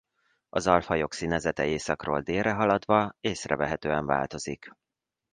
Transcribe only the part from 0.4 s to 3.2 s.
Az alfajok színezete északról délre haladva